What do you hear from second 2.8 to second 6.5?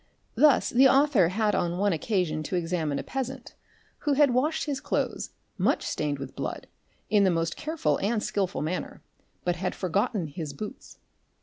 a peasant, who had washed his clothes, much stained with